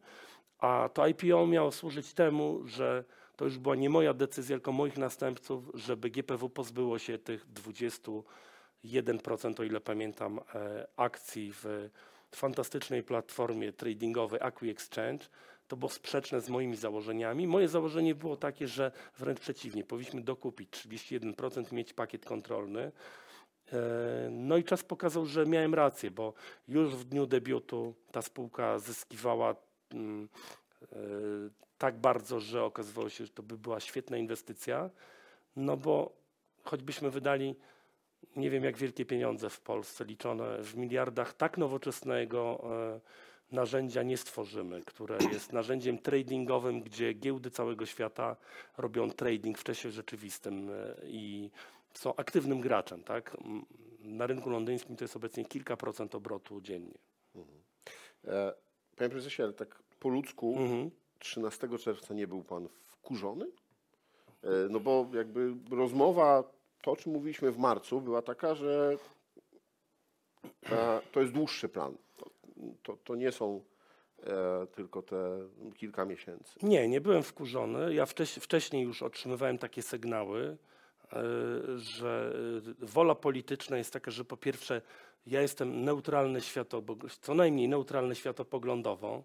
A 0.58 0.90
to 0.94 1.06
IPO 1.06 1.46
miało 1.46 1.72
służyć 1.72 2.12
temu, 2.12 2.60
że 2.64 3.04
to 3.36 3.44
już 3.44 3.58
była 3.58 3.74
nie 3.74 3.90
moja 3.90 4.14
decyzja, 4.14 4.56
tylko 4.56 4.72
moich 4.72 4.96
następców, 4.98 5.70
żeby 5.74 6.10
GPW 6.10 6.48
pozbyło 6.48 6.98
się 6.98 7.18
tych 7.18 7.46
21%, 8.84 9.60
o 9.60 9.64
ile 9.64 9.80
pamiętam, 9.80 10.40
e, 10.54 10.86
akcji 10.96 11.52
w 11.52 11.90
fantastycznej 12.34 13.02
platformie 13.02 13.72
tradingowej 13.72 14.40
Acqui 14.40 14.70
Exchange. 14.70 15.26
To 15.68 15.76
było 15.76 15.88
sprzeczne 15.88 16.40
z 16.40 16.48
moimi 16.48 16.76
założeniami. 16.76 17.46
Moje 17.46 17.68
założenie 17.68 18.14
było 18.14 18.36
takie, 18.36 18.68
że 18.68 18.92
wręcz 19.18 19.40
przeciwnie, 19.40 19.84
powinniśmy 19.84 20.20
dokupić 20.20 20.70
31%, 20.70 21.72
mieć 21.72 21.92
pakiet 21.92 22.24
kontrolny. 22.24 22.92
E, 23.72 24.28
No 24.30 24.56
i 24.56 24.64
czas 24.64 24.82
pokazał, 24.82 25.26
że 25.26 25.46
miałem 25.46 25.74
rację, 25.74 26.10
bo 26.10 26.34
już 26.68 26.96
w 26.96 27.04
dniu 27.04 27.26
debiutu 27.26 27.94
ta 28.12 28.22
spółka 28.22 28.78
zyskiwała 28.78 29.56
mm, 29.92 30.28
tak 31.78 31.98
bardzo, 31.98 32.40
że 32.40 32.64
okazywało 32.64 33.08
się, 33.08 33.26
że 33.26 33.32
to 33.32 33.42
by 33.42 33.58
była 33.58 33.80
świetna 33.80 34.16
inwestycja, 34.16 34.90
no 35.56 35.76
bo 35.76 36.12
choćbyśmy 36.62 37.10
wydali 37.10 37.54
nie 38.36 38.50
wiem 38.50 38.64
jak 38.64 38.76
wielkie 38.76 39.04
pieniądze 39.04 39.50
w 39.50 39.60
Polsce, 39.60 40.04
liczone 40.04 40.62
w 40.62 40.76
miliardach, 40.76 41.34
tak 41.34 41.58
nowoczesnego 41.58 42.64
e, 42.64 43.00
narzędzia 43.54 44.02
nie 44.02 44.16
stworzymy, 44.16 44.82
które 44.82 45.18
jest 45.32 45.52
narzędziem 45.60 45.98
tradingowym, 45.98 46.82
gdzie 46.82 47.12
giełdy 47.12 47.50
całego 47.50 47.86
świata 47.86 48.36
robią 48.78 49.10
trading 49.10 49.58
w 49.58 49.64
czasie 49.64 49.90
rzeczywistym 49.90 50.70
e, 50.70 50.94
i 51.06 51.50
są 51.94 52.16
aktywnym 52.16 52.60
graczem. 52.60 53.02
Tak? 53.02 53.36
Na 54.00 54.26
rynku 54.26 54.50
londyńskim 54.50 54.96
to 54.96 55.04
jest 55.04 55.16
obecnie 55.16 55.44
kilka 55.44 55.76
procent 55.76 56.14
obrotu 56.14 56.60
dziennie. 56.60 56.98
E, 58.24 58.52
Panie 58.96 59.10
prezesie, 59.10 59.42
ale 59.42 59.52
tak 59.52 59.82
po 60.02 60.09
ludzku 60.09 60.54
Mhm. 60.59 60.90
13 61.18 61.68
czerwca 61.78 62.14
nie 62.14 62.26
był 62.26 62.42
pan 62.42 62.68
wkurzony? 62.87 63.44
E, 64.44 64.49
No 64.71 64.80
bo 64.80 65.06
jakby 65.14 65.54
rozmowa, 65.71 66.44
to 66.82 66.90
o 66.92 66.97
czym 66.97 67.12
mówiliśmy 67.12 67.50
w 67.52 67.59
marcu, 67.59 68.00
była 68.00 68.23
taka, 68.23 68.54
że 68.54 68.97
to 71.12 71.21
jest 71.21 71.32
dłuższy 71.32 71.68
plan. 71.68 71.97
To, 72.82 72.97
to, 73.04 73.14
nie 73.14 73.32
są 73.32 73.61
e, 74.26 74.66
tylko 74.66 75.02
te 75.02 75.38
kilka 75.76 76.04
miesięcy. 76.04 76.59
Nie, 76.62 76.88
nie 76.88 77.00
byłem 77.00 77.23
wkurzony. 77.23 77.94
Ja 77.94 78.06
wcześ, 78.06 78.35
wcześniej 78.35 78.82
już 78.85 79.02
otrzymywałem 79.02 79.59
takie 79.59 79.82
sygnały, 79.82 80.56
e, 81.12 81.23
że 81.78 82.35
wola 82.78 83.14
polityczna 83.14 83.76
jest 83.78 83.92
taka, 83.92 84.11
że 84.11 84.25
po 84.25 84.37
pierwsze 84.37 84.82
ja 85.26 85.42
jestem 85.42 85.85
neutralny 85.85 86.38
światopog- 86.40 87.18
co 87.21 87.35
najmniej 87.35 87.68
neutralny 87.68 88.14
światopoglądowo. 88.14 89.23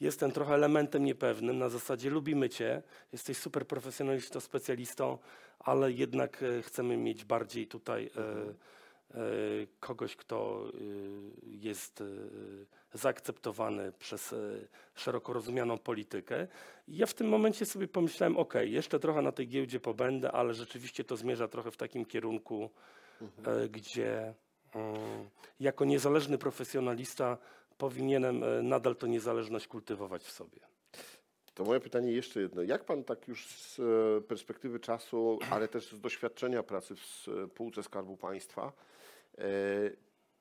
Jestem 0.00 0.32
trochę 0.32 0.54
elementem 0.54 1.04
niepewnym, 1.04 1.58
na 1.58 1.68
zasadzie 1.68 2.10
lubimy 2.10 2.48
cię, 2.48 2.82
jesteś 3.12 3.36
super 3.36 3.66
profesjonalistą, 3.66 4.40
specjalistą, 4.40 5.18
ale 5.58 5.92
jednak 5.92 6.42
e, 6.42 6.62
chcemy 6.62 6.96
mieć 6.96 7.24
bardziej 7.24 7.66
tutaj 7.66 8.10
e, 8.16 8.20
e, 8.20 9.20
kogoś, 9.80 10.16
kto 10.16 10.64
e, 10.66 10.78
jest 11.44 12.00
e, 12.00 12.04
zaakceptowany 12.94 13.92
przez 13.92 14.34
szeroko 14.94 15.32
rozumianą 15.32 15.78
politykę. 15.78 16.46
I 16.88 16.96
ja 16.96 17.06
w 17.06 17.14
tym 17.14 17.28
momencie 17.28 17.66
sobie 17.66 17.88
pomyślałem, 17.88 18.36
ok, 18.36 18.54
jeszcze 18.62 18.98
trochę 18.98 19.22
na 19.22 19.32
tej 19.32 19.48
giełdzie 19.48 19.80
pobędę, 19.80 20.32
ale 20.32 20.54
rzeczywiście 20.54 21.04
to 21.04 21.16
zmierza 21.16 21.48
trochę 21.48 21.70
w 21.70 21.76
takim 21.76 22.04
kierunku, 22.04 22.70
e, 23.46 23.68
gdzie 23.68 24.34
mm, 24.74 24.96
jako 25.60 25.84
niezależny 25.84 26.38
profesjonalista 26.38 27.38
powinienem 27.78 28.44
e, 28.44 28.62
nadal 28.62 28.96
tą 28.96 29.06
niezależność 29.06 29.68
kultywować 29.68 30.22
w 30.22 30.30
sobie. 30.30 30.60
To 31.58 31.64
moje 31.64 31.80
pytanie 31.80 32.12
jeszcze 32.12 32.40
jedno. 32.40 32.62
Jak 32.62 32.84
pan 32.84 33.04
tak 33.04 33.28
już 33.28 33.46
z 33.46 33.78
e, 33.78 34.20
perspektywy 34.20 34.80
czasu, 34.80 35.38
ale 35.50 35.68
też 35.68 35.92
z 35.92 36.00
doświadczenia 36.00 36.62
pracy 36.62 36.96
w 36.96 37.04
spółce 37.50 37.82
Skarbu 37.82 38.16
Państwa 38.16 38.72
e, 39.38 39.44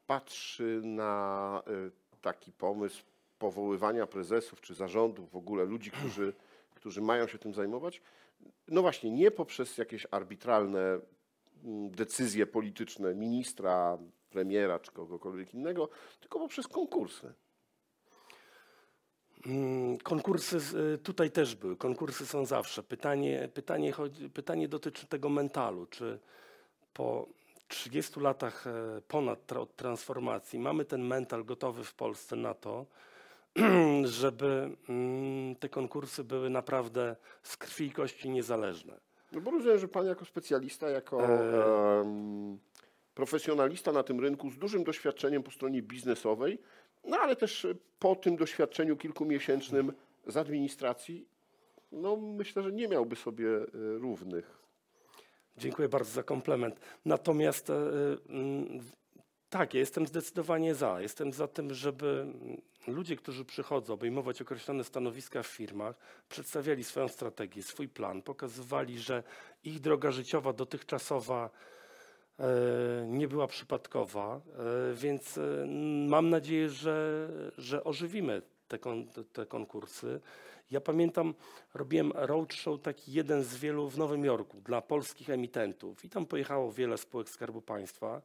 patrzy 0.08 0.82
na 0.84 1.63
e, 1.67 1.72
taki 2.22 2.51
pomysł 2.51 3.03
powoływania 3.39 4.08
prezesów 4.08 4.62
czy 4.62 4.74
zarządów, 4.74 5.32
w 5.32 5.36
ogóle 5.36 5.65
ludzi, 5.65 5.91
którzy, 5.91 6.34
którzy 6.75 7.01
mają 7.01 7.27
się 7.27 7.38
tym 7.38 7.53
zajmować? 7.53 8.01
No 8.67 8.82
właśnie, 8.82 9.12
nie 9.12 9.32
poprzez 9.32 9.77
jakieś 9.77 10.08
arbitralne 10.12 11.00
mm, 11.63 11.91
decyzje 11.91 12.46
polityczne 12.46 13.15
ministra, 13.15 13.98
premiera 14.29 14.79
czy 14.79 14.91
kogokolwiek 14.91 15.53
innego, 15.53 15.89
tylko 16.19 16.39
poprzez 16.39 16.67
konkursy. 16.67 17.34
Mm, 19.46 19.98
Konkursy 19.98 20.57
y, 20.96 20.98
tutaj 20.98 21.31
też 21.31 21.55
były. 21.55 21.75
Konkursy 21.75 22.25
są 22.25 22.46
zawsze. 22.46 22.84
Pytanie, 22.84 23.50
pytanie, 23.53 23.93
pytanie 24.34 24.67
dotyczy 24.67 25.07
tego 25.07 25.29
mentalu. 25.29 25.86
Czy 25.86 26.19
po 26.93 27.27
30 27.67 28.19
latach 28.19 28.67
e, 28.67 29.01
ponad 29.07 29.51
od 29.51 29.75
transformacji 29.75 30.60
mamy 30.60 30.86
ten 30.86 31.01
mental 31.01 31.46
gotowy 31.46 31.84
w 31.84 31.93
Polsce 31.93 32.36
na 32.36 32.53
to, 32.53 32.86
żeby 34.03 34.69
mm, 34.89 35.55
te 35.55 35.69
konkursy 35.69 36.24
były 36.24 36.50
naprawdę 36.50 37.15
z 37.43 37.57
krwi 37.57 37.86
i 37.86 37.91
kości 37.91 38.29
niezależne? 38.29 39.00
No 39.31 39.41
bo 39.41 39.51
rozumiem, 39.51 39.79
że 39.79 39.88
pan 39.88 40.05
jako 40.05 40.25
specjalista, 40.25 40.89
jako 40.89 41.24
E. 41.24 42.05
profesjonalista 43.17 43.91
na 43.91 44.03
tym 44.03 44.19
rynku 44.19 44.51
z 44.51 44.57
dużym 44.57 44.83
doświadczeniem 44.83 45.43
po 45.43 45.51
stronie 45.51 45.81
biznesowej, 45.81 46.59
no 47.03 47.17
ale 47.17 47.36
też 47.36 47.67
po 48.00 48.15
tym 48.15 48.36
doświadczeniu 48.36 48.97
kilkumiesięcznym 48.97 49.93
z 50.27 50.38
administracji, 50.38 51.27
no 51.91 52.17
myślę, 52.17 52.63
że 52.63 52.71
nie 52.71 52.88
miałby 52.88 53.15
sobie 53.15 53.47
e, 53.50 53.67
równych. 53.74 54.57
Dziękuję 55.57 55.89
bardzo 55.89 56.12
za 56.12 56.24
komplement. 56.24 56.79
Natomiast 57.05 57.69
e, 57.69 57.74
tak, 59.50 59.74
ja 59.74 59.79
jestem 59.79 60.07
zdecydowanie 60.07 60.75
za. 60.75 61.01
Jestem 61.01 61.33
za 61.33 61.47
tym, 61.47 61.74
żeby 61.74 62.27
ludzie, 62.88 63.15
którzy 63.15 63.45
przychodzą, 63.45 63.93
obejmować 63.93 64.41
określone 64.41 64.83
stanowiska 64.83 65.43
w 65.43 65.47
firmach, 65.47 65.95
przedstawiali 66.29 66.83
swoją 66.83 67.07
strategię, 67.07 67.63
swój 67.63 67.89
plan, 67.89 68.21
pokazywali, 68.21 69.00
że 69.00 69.24
ich 69.63 69.79
droga 69.79 70.12
życiowa 70.12 70.53
dotychczasowa 70.53 71.50
nie 73.08 73.27
była 73.27 73.48
przypadkowa, 73.48 74.36
e, 74.36 74.94
więc 74.94 75.38
e, 75.38 75.65
mam 76.08 76.29
nadzieję, 76.29 76.70
że, 76.70 77.29
że 77.58 77.84
ożywimy 77.84 78.41
te, 78.67 78.79
kon, 78.79 79.08
te 79.34 79.46
konkursy. 79.46 80.22
Ja 80.72 80.82
pamiętam, 80.82 81.34
robiłem 81.74 82.12
roadshow 82.15 82.82
taki 82.82 83.13
jeden 83.13 83.44
z 83.44 83.58
wielu 83.58 83.89
w 83.89 83.98
Nowym 83.98 84.25
Jorku 84.25 84.62
dla 84.62 84.82
polskich 84.82 85.29
emitentów 85.29 86.06
i 86.06 86.10
tam 86.10 86.25
pojechało 86.25 86.72
wiele 86.72 86.98
spółek 86.98 87.29
Skarbu 87.29 87.62
Państwa 87.62 88.22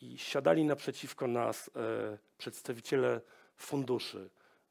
i 0.00 0.18
siadali 0.18 0.64
naprzeciwko 0.64 1.26
nas 1.26 1.70
e, 1.76 2.18
przedstawiciele 2.38 3.20
funduszy, 3.56 4.30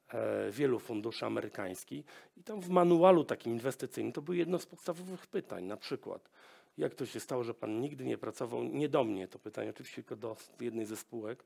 e, 0.10 0.52
wielu 0.52 0.80
funduszy 0.80 1.26
amerykańskich 1.26 2.06
i 2.38 2.44
tam 2.44 2.62
w 2.62 2.70
manualu 2.70 3.24
takim 3.24 3.54
inwestycyjnym 3.54 4.14
to 4.14 4.22
było 4.22 4.36
jedno 4.36 4.60
z 4.60 4.66
podstawowych 4.66 5.28
pytań, 5.28 5.64
na 5.66 5.78
przykład 5.78 6.30
jak 6.78 6.96
to 6.96 7.06
się 7.06 7.20
stało, 7.20 7.44
że 7.44 7.54
pan 7.54 7.82
nigdy 7.82 8.06
nie 8.06 8.18
pracował, 8.18 8.64
nie 8.64 8.90
do 8.90 9.04
mnie 9.04 9.28
to 9.28 9.40
pytanie, 9.40 9.70
oczywiście 9.70 9.96
tylko 9.96 10.16
do 10.16 10.36
jednej 10.60 10.86
ze 10.86 10.98
spółek, 10.98 11.44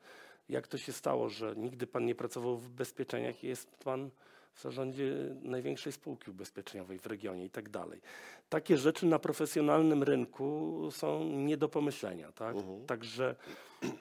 jak 0.50 0.68
to 0.68 0.78
się 0.78 0.94
stało, 0.94 1.30
że 1.30 1.56
nigdy 1.56 1.88
pan 1.88 2.06
nie 2.06 2.16
pracował 2.16 2.58
w 2.58 2.68
ubezpieczeniach 2.68 3.44
i 3.44 3.48
jest 3.48 3.78
pan 3.84 4.10
w 4.54 4.62
zarządzie 4.62 5.14
największej 5.42 5.92
spółki 5.92 6.32
ubezpieczeniowej 6.32 7.00
w 7.00 7.06
regionie 7.06 7.46
i 7.46 7.50
tak 7.50 7.70
dalej. 7.70 8.02
Takie 8.50 8.78
rzeczy 8.78 9.06
na 9.06 9.20
profesjonalnym 9.20 10.04
rynku 10.04 10.90
są 10.92 11.24
nie 11.24 11.58
do 11.58 11.70
pomyślenia. 11.70 12.32
Tak? 12.32 12.56
Także 12.88 13.36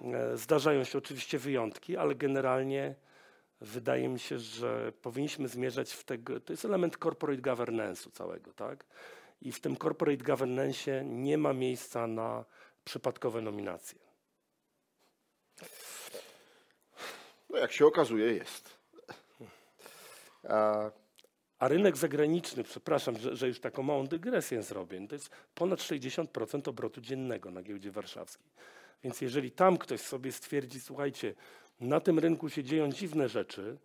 e, 0.03 0.37
zdarzają 0.37 0.85
się 0.85 0.99
oczywiście 0.99 1.39
wyjątki, 1.39 1.97
ale 1.97 2.15
generalnie 2.15 2.95
wydaje 3.61 4.09
mi 4.09 4.19
się, 4.19 4.39
że 4.39 4.93
powinniśmy 5.03 5.49
zmierzać 5.49 5.93
w 5.93 6.05
tego, 6.05 6.41
to 6.41 6.53
jest 6.53 6.65
element 6.65 6.97
corporate 7.03 7.43
governance'u 7.43 8.11
całego, 8.13 8.53
tak? 8.53 8.85
I 9.43 9.53
w 9.53 9.61
tym 9.61 9.77
corporate 9.77 10.25
governance 10.25 11.05
nie 11.05 11.39
ma 11.39 11.53
miejsca 11.53 12.07
na 12.07 12.45
przypadkowe 12.85 13.41
nominacje. 13.41 13.99
No 17.51 17.59
jak 17.59 17.73
się 17.73 17.87
okazuje, 17.87 18.33
jest. 18.33 18.81
A, 20.49 20.91
A 21.59 21.69
rynek 21.69 21.97
zagraniczny, 21.97 22.65
przepraszam, 22.65 23.19
że, 23.19 23.37
że 23.37 23.49
już 23.49 23.61
taką 23.61 23.83
małą 23.83 24.07
dygresję 24.07 24.63
zrobię, 24.63 25.09
to 25.09 25.15
jest 25.15 25.31
ponad 25.55 25.81
60% 25.81 26.69
obrotu 26.69 27.01
dziennego 27.01 27.51
na 27.51 27.63
giełdzie 27.63 27.91
warszawskiej. 27.91 28.51
Więc 29.05 29.21
jeżeli 29.21 29.51
tam 29.51 29.79
ktoś 29.79 30.01
sobie 30.01 30.33
stwierdzi, 30.33 30.81
słuchajcie, 30.81 31.35
na 31.81 32.01
tym 32.01 32.19
rynku 32.19 32.49
się 32.49 32.65
dzieją 32.65 32.93
dziwne 32.93 33.29
rzeczy, 33.29 33.79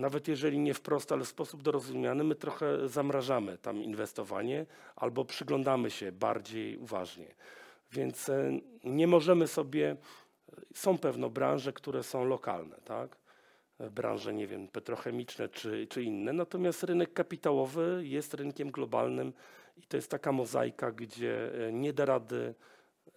nawet 0.00 0.28
jeżeli 0.28 0.58
nie 0.58 0.74
wprost, 0.74 1.12
ale 1.12 1.24
w 1.24 1.28
sposób 1.28 1.62
dorozumiany, 1.62 2.24
my 2.24 2.34
trochę 2.34 2.88
zamrażamy 2.88 3.58
tam 3.58 3.82
inwestowanie 3.82 4.66
albo 4.96 5.24
przyglądamy 5.24 5.90
się 5.90 6.12
bardziej 6.12 6.76
uważnie. 6.76 7.34
Więc 7.92 8.28
e, 8.28 8.60
nie 8.84 9.06
możemy 9.06 9.46
sobie 9.46 9.96
Są 10.74 10.98
pewno 10.98 11.30
branże, 11.30 11.72
które 11.72 12.02
są 12.02 12.24
lokalne, 12.24 12.76
tak? 12.84 13.16
E, 13.78 13.90
Branże, 13.90 14.34
nie 14.34 14.46
wiem, 14.46 14.68
petrochemiczne 14.68 15.48
czy, 15.48 15.86
czy 15.86 16.02
inne. 16.02 16.32
Natomiast 16.32 16.82
rynek 16.82 17.12
kapitałowy 17.12 18.02
jest 18.04 18.34
rynkiem 18.34 18.70
globalnym 18.70 19.32
i 19.76 19.82
to 19.82 19.96
jest 19.96 20.10
taka 20.10 20.32
mozaika, 20.32 20.92
gdzie 20.92 21.66
e, 21.68 21.72
nie 21.72 21.92
da 21.92 22.04
rady, 22.04 22.54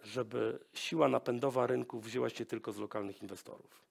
żeby 0.02 0.58
siła 0.74 1.08
napędowa 1.08 1.66
rynku 1.66 2.00
wzięła 2.00 2.28
się 2.28 2.46
tylko 2.46 2.72
z 2.72 2.78
lokalnych 2.78 3.22
inwestorów. 3.22 3.84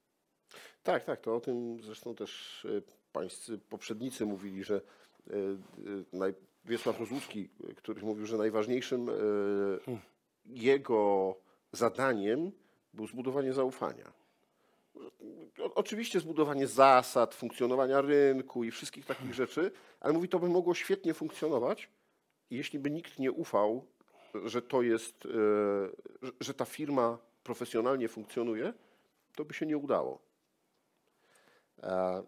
Tak, 0.84 1.04
tak, 1.04 1.22
to 1.22 1.36
o 1.36 1.40
tym 1.40 1.80
zresztą 1.82 2.16
też 2.16 2.66
e, 2.66 2.82
pańscy 3.14 3.58
poprzednicy 3.58 4.26
mówili, 4.26 4.64
że 4.64 4.76
e, 4.76 5.34
e, 5.34 6.18
naj- 6.18 6.34
Wiesław 6.66 7.00
Rozłucki, 7.00 7.50
e, 7.70 7.74
który 7.74 8.02
mówił, 8.02 8.26
że 8.26 8.38
najważniejszym 8.38 9.10
jego 10.46 11.36
zadaniem 11.72 12.52
było 12.94 13.08
zbudowanie 13.08 13.54
zaufania. 13.54 14.14
Oczywiście 15.76 16.20
zbudowanie 16.20 16.68
zasad, 16.68 17.36
funkcjonowania 17.36 18.02
rynku 18.02 18.64
i 18.64 18.72
wszystkich 18.72 19.06
takich 19.06 19.34
rzeczy, 19.34 19.72
ale 20.00 20.14
mówi, 20.14 20.30
to 20.30 20.40
by 20.40 20.50
mogło 20.50 20.74
świetnie 20.74 21.14
funkcjonować, 21.14 21.90
jeśli 22.50 22.80
by 22.80 22.92
nikt 22.92 23.20
nie 23.20 23.32
ufał, 23.32 23.86
że 24.46 24.62
to 24.62 24.82
jest, 24.82 25.28
że 26.40 26.54
ta 26.54 26.66
firma 26.66 27.18
profesjonalnie 27.44 28.08
funkcjonuje, 28.08 28.74
to 29.36 29.46
by 29.46 29.54
się 29.54 29.66
nie 29.66 29.78
udało. 29.78 30.33
E, 31.84 32.24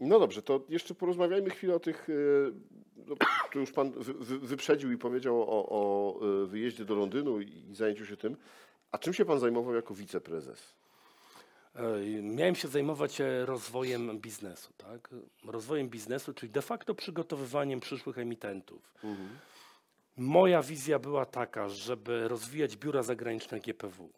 No 0.00 0.18
dobrze, 0.18 0.42
to 0.42 0.60
jeszcze 0.68 0.94
porozmawiajmy 0.94 1.50
chwilę 1.50 1.74
o 1.74 1.80
tych. 1.80 2.08
e, 2.10 2.12
No, 3.06 3.14
tu 3.52 3.60
już 3.60 3.72
pan 3.72 3.90
wy- 3.92 4.14
wy- 4.14 4.38
wyprzedził 4.38 4.92
i 4.92 4.98
powiedział 4.98 5.42
o, 5.42 5.66
o 5.68 6.14
e, 6.42 6.46
wyjeździe 6.46 6.84
do 6.84 6.94
Londynu 6.94 7.40
i 7.40 7.74
zajęciu 7.74 8.06
się 8.06 8.16
tym. 8.16 8.36
A 8.90 8.98
czym 8.98 9.14
się 9.14 9.24
pan 9.24 9.38
zajmował 9.40 9.74
jako 9.74 9.94
wiceprezes? 9.94 10.74
Miałem 12.22 12.54
się 12.54 12.68
zajmować 12.68 13.18
rozwojem 13.44 14.18
biznesu, 14.18 14.72
tak? 14.76 15.08
Rozwojem 15.44 15.88
biznesu, 15.88 16.34
czyli 16.34 16.52
de 16.52 16.62
facto 16.62 16.94
przygotowywaniem 16.94 17.80
przyszłych 17.80 18.18
emitentów. 18.18 18.94
Moja 20.16 20.62
wizja 20.62 20.98
była 20.98 21.26
taka, 21.26 21.68
żeby 21.68 22.28
rozwijać 22.28 22.76
biura 22.76 23.02
zagraniczne 23.02 23.60
GPW. 23.60 24.08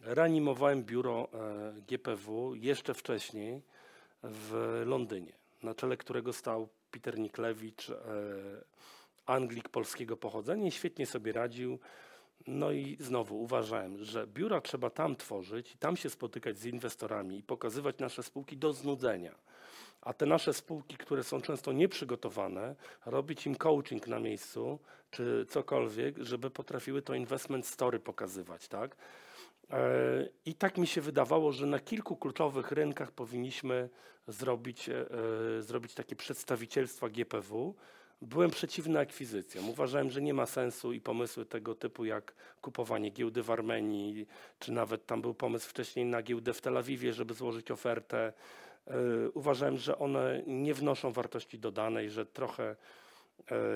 Reanimowałem 0.00 0.84
biuro 0.84 1.28
e, 1.32 1.80
GPW 1.88 2.54
jeszcze 2.54 2.94
wcześniej 2.94 3.62
w 4.22 4.82
Londynie, 4.86 5.32
na 5.62 5.74
czele 5.74 5.96
którego 5.96 6.32
stał 6.32 6.68
Peter 6.90 7.18
Niklewicz, 7.18 7.90
e, 7.90 7.94
Anglik 9.26 9.68
polskiego 9.68 10.16
pochodzenia 10.16 10.66
i 10.66 10.70
świetnie 10.70 11.06
sobie 11.06 11.32
radził. 11.32 11.78
No 12.46 12.72
i 12.72 12.96
znowu 13.00 13.42
uważałem, 13.42 14.04
że 14.04 14.26
biura 14.26 14.60
trzeba 14.60 14.90
tam 14.90 15.16
tworzyć, 15.16 15.76
tam 15.80 15.96
się 15.96 16.10
spotykać 16.10 16.58
z 16.58 16.64
inwestorami 16.64 17.38
i 17.38 17.42
pokazywać 17.42 17.98
nasze 17.98 18.22
spółki 18.22 18.56
do 18.56 18.72
znudzenia. 18.72 19.34
A 20.00 20.12
te 20.12 20.26
nasze 20.26 20.54
spółki, 20.54 20.96
które 20.96 21.24
są 21.24 21.40
często 21.40 21.72
nieprzygotowane, 21.72 22.74
robić 23.06 23.46
im 23.46 23.56
coaching 23.56 24.06
na 24.06 24.20
miejscu, 24.20 24.78
czy 25.10 25.46
cokolwiek, 25.48 26.18
żeby 26.18 26.50
potrafiły 26.50 27.02
to 27.02 27.14
investment 27.14 27.66
story 27.66 28.00
pokazywać, 28.00 28.68
tak? 28.68 28.96
E, 29.70 30.28
I 30.46 30.54
tak 30.54 30.78
mi 30.78 30.86
się 30.86 31.00
wydawało, 31.00 31.52
że 31.52 31.66
na 31.66 31.78
kilku 31.78 32.16
kluczowych 32.16 32.72
rynkach 32.72 33.12
powinniśmy 33.12 33.88
zrobić, 34.28 34.88
e, 34.88 35.06
e, 35.58 35.62
zrobić 35.62 35.94
takie 35.94 36.16
przedstawicielstwa 36.16 37.08
GPW. 37.08 37.74
Byłem 38.22 38.50
przeciwny 38.50 38.98
akwizycjom. 38.98 39.70
Uważałem, 39.70 40.10
że 40.10 40.22
nie 40.22 40.34
ma 40.34 40.46
sensu 40.46 40.92
i 40.92 41.00
pomysły 41.00 41.46
tego 41.46 41.74
typu 41.74 42.04
jak 42.04 42.34
kupowanie 42.60 43.10
giełdy 43.10 43.42
w 43.42 43.50
Armenii, 43.50 44.26
czy 44.58 44.72
nawet 44.72 45.06
tam 45.06 45.22
był 45.22 45.34
pomysł 45.34 45.70
wcześniej 45.70 46.06
na 46.06 46.22
giełdę 46.22 46.54
w 46.54 46.60
Tel 46.60 46.76
Awiwie, 46.76 47.12
żeby 47.12 47.34
złożyć 47.34 47.70
ofertę. 47.70 48.32
Uważałem, 49.34 49.76
że 49.76 49.98
one 49.98 50.42
nie 50.46 50.74
wnoszą 50.74 51.12
wartości 51.12 51.58
dodanej, 51.58 52.10
że 52.10 52.26
trochę 52.26 52.76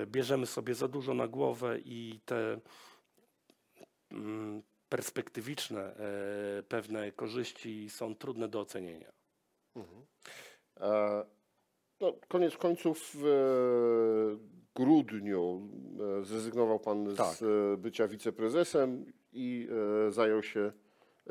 bierzemy 0.05 0.45
sobie 0.45 0.75
za 0.75 0.87
dużo 0.87 1.13
na 1.13 1.27
głowę 1.27 1.79
i 1.85 2.19
te 2.25 2.59
mm, 4.11 4.63
perspektywiczne 4.93 5.81
e, 6.59 6.63
pewne 6.63 7.11
korzyści 7.11 7.89
są 7.89 8.15
trudne 8.15 8.47
do 8.47 8.59
ocenienia. 8.59 9.11
E, 10.79 11.25
No, 12.01 12.13
koniec 12.27 12.57
końców 12.57 13.11
w 13.13 13.25
e, 13.25 14.63
grudniu 14.75 15.69
e, 16.21 16.25
zrezygnował 16.25 16.79
pan 16.79 17.15
Tak. 17.15 17.35
z 17.35 17.79
bycia 17.79 18.07
wiceprezesem 18.07 19.13
i 19.33 19.67
zajął 20.09 20.43
się 20.43 20.71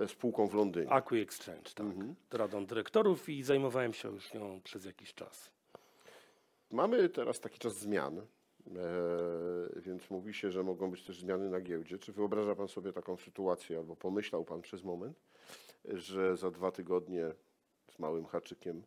spółką 0.07 0.46
w 0.46 0.55
Londynie. 0.55 0.90
Acqui 0.90 1.20
Exchange, 1.20 1.70
tak. 1.75 1.87
Radą 2.31 2.66
dyrektorów 2.66 3.29
i 3.29 3.42
zajmowałem 3.42 3.92
się 3.92 4.09
już 4.09 4.35
nią 4.35 4.61
przez 4.64 4.85
jakiś 4.85 5.14
czas. 5.14 5.51
Mamy 6.70 7.09
teraz 7.09 7.40
taki 7.40 7.59
czas 7.59 7.79
zmian, 7.79 8.27
więc 9.77 10.11
mówi 10.11 10.35
się, 10.35 10.51
że 10.51 10.62
mogą 10.62 10.90
być 10.90 11.05
też 11.05 11.20
zmiany 11.20 11.51
na 11.51 11.61
giełdzie. 11.61 11.98
Czy 11.98 12.12
wyobraża 12.12 12.55
Pan 12.55 12.68
sobie 12.68 12.92
taką 12.92 13.16
sytuację, 13.16 13.79
albo 13.79 13.96
pomyślał 13.96 14.44
Pan 14.44 14.62
przez 14.62 14.85
moment, 14.85 15.20
że 15.85 16.37
za 16.37 16.51
dwa 16.51 16.70
tygodnie 16.70 17.35
z 17.90 17.98
małym 17.98 18.27
haczykiem 18.27 18.83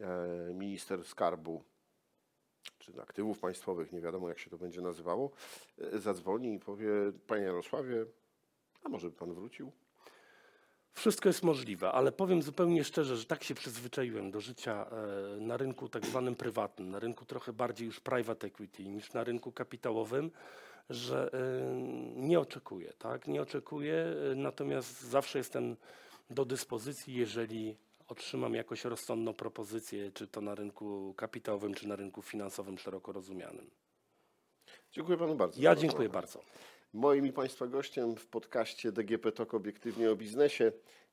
e, 0.00 0.54
minister 0.54 1.04
skarbu 1.04 1.64
czy 2.78 3.02
aktywów 3.02 3.38
państwowych, 3.38 3.92
nie 3.92 4.00
wiadomo 4.00 4.28
jak 4.28 4.38
się 4.38 4.50
to 4.50 4.58
będzie 4.58 4.80
nazywało, 4.80 5.30
e, 5.78 5.98
zadzwoni 5.98 6.54
i 6.54 6.58
powie, 6.58 6.90
Panie 7.26 7.44
Jarosławie, 7.44 8.06
a 8.82 8.88
może 8.88 9.10
by 9.10 9.16
Pan 9.16 9.34
wrócił? 9.34 9.72
Wszystko 10.94 11.28
jest 11.28 11.42
możliwe, 11.42 11.92
ale 11.92 12.12
powiem 12.12 12.42
zupełnie 12.42 12.84
szczerze, 12.84 13.16
że 13.16 13.24
tak 13.24 13.44
się 13.44 13.54
przyzwyczaiłem 13.54 14.30
do 14.30 14.40
życia 14.40 14.86
e, 14.90 15.40
na 15.40 15.56
rynku 15.56 15.88
tak 15.88 16.06
zwanym 16.06 16.36
prywatnym, 16.36 16.90
na 16.90 16.98
rynku 16.98 17.24
trochę 17.24 17.52
bardziej 17.52 17.86
już 17.86 18.00
private 18.00 18.46
equity 18.46 18.84
niż 18.84 19.12
na 19.12 19.24
rynku 19.24 19.52
kapitałowym, 19.52 20.30
że 20.90 21.30
e, 21.32 21.38
nie 22.16 22.40
oczekuję, 22.40 22.92
tak? 22.98 23.28
Nie 23.28 23.42
oczekuję, 23.42 23.94
e, 24.32 24.34
natomiast 24.34 25.00
zawsze 25.00 25.38
jestem 25.38 25.76
do 26.30 26.44
dyspozycji, 26.44 27.14
jeżeli 27.14 27.76
otrzymam 28.08 28.54
jakoś 28.54 28.84
rozsądną 28.84 29.34
propozycję, 29.34 30.12
czy 30.12 30.26
to 30.26 30.40
na 30.40 30.54
rynku 30.54 31.14
kapitałowym, 31.16 31.74
czy 31.74 31.88
na 31.88 31.96
rynku 31.96 32.22
finansowym 32.22 32.78
szeroko 32.78 33.12
rozumianym. 33.12 33.70
Dziękuję 34.92 35.18
Panu 35.18 35.34
bardzo. 35.34 35.62
Ja 35.62 35.74
dziękuję 35.76 36.08
bardzo. 36.08 36.40
Moim 36.92 37.26
i 37.26 37.32
Państwa 37.32 37.66
gościem 37.66 38.16
w 38.16 38.26
podcaście 38.26 38.92
DGP 38.92 39.32
TOK 39.32 39.54
Obiektywnie 39.54 40.10
o 40.10 40.16
Biznesie 40.16 40.64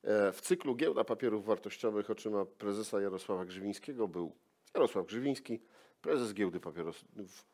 e, 0.02 0.32
w 0.32 0.40
cyklu 0.40 0.74
Giełda 0.74 1.04
Papierów 1.04 1.46
Wartościowych 1.46 2.10
oczyma 2.10 2.44
prezesa 2.44 3.00
Jarosława 3.00 3.44
Grzywińskiego 3.44 4.08
był 4.08 4.32
Jarosław 4.74 5.06
Grzywiński, 5.06 5.60
prezes 6.02 6.34
Giełdy 6.34 6.60
Papierów 6.60 7.04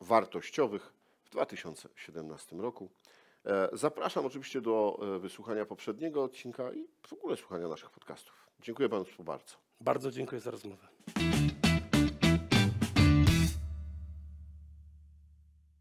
Wartościowych 0.01 0.93
w 1.25 1.31
2017 1.31 2.57
roku. 2.57 2.91
E, 3.47 3.69
Zapraszam 3.73 4.27
oczywiście 4.27 4.61
do 4.61 4.99
e, 5.17 5.19
wysłuchania 5.19 5.67
poprzedniego 5.67 6.25
odcinka 6.25 6.73
i 6.73 6.87
w 7.07 7.13
ogóle 7.13 7.37
słuchania 7.37 7.69
naszych 7.69 7.91
podcastów. 7.91 8.47
Dziękuję 8.61 8.89
Państwu 8.89 9.25
bardzo. 9.25 9.55
Bardzo 9.81 10.11
dziękuję 10.11 10.41
za 10.41 10.51
rozmowę. 10.51 10.89